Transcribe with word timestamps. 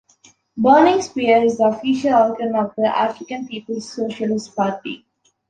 Burning 0.57 0.99
Spear 1.03 1.43
is 1.43 1.59
"the 1.59 1.65
official 1.65 2.11
organ 2.15 2.55
of 2.55 2.73
the 2.75 2.87
African 2.87 3.47
People's 3.47 3.87
Socialist 3.93 4.55
Party". 4.55 5.05